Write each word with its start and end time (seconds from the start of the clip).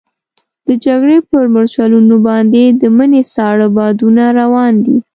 د 0.67 0.69
جګړې 0.85 1.17
پر 1.29 1.43
مورچلونو 1.53 2.15
باندې 2.27 2.63
د 2.81 2.83
مني 2.97 3.21
ساړه 3.33 3.67
بادونه 3.75 4.23
روان 4.39 4.73
دي. 4.85 4.97